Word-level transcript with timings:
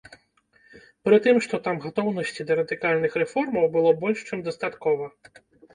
Прытым, 1.07 1.35
што 1.47 1.55
там 1.69 1.75
гатоўнасці 1.85 2.41
да 2.49 2.59
радыкальных 2.61 3.11
рэформаў 3.25 3.73
было 3.79 3.89
больш 4.05 4.19
чым 4.31 4.39
дастаткова. 4.51 5.05